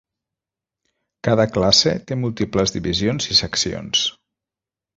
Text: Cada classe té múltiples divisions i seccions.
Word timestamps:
Cada 1.27 1.45
classe 1.59 1.93
té 2.11 2.17
múltiples 2.23 2.75
divisions 2.79 3.31
i 3.35 3.39
seccions. 3.43 4.05